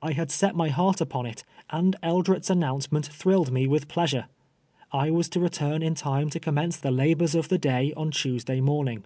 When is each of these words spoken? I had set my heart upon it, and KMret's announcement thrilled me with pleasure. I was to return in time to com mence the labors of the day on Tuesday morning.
I 0.00 0.12
had 0.12 0.30
set 0.30 0.54
my 0.54 0.68
heart 0.68 1.00
upon 1.00 1.26
it, 1.26 1.42
and 1.70 1.96
KMret's 2.00 2.50
announcement 2.50 3.06
thrilled 3.06 3.50
me 3.50 3.66
with 3.66 3.88
pleasure. 3.88 4.26
I 4.92 5.10
was 5.10 5.28
to 5.30 5.40
return 5.40 5.82
in 5.82 5.96
time 5.96 6.30
to 6.30 6.38
com 6.38 6.54
mence 6.54 6.76
the 6.76 6.92
labors 6.92 7.34
of 7.34 7.48
the 7.48 7.58
day 7.58 7.92
on 7.96 8.12
Tuesday 8.12 8.60
morning. 8.60 9.04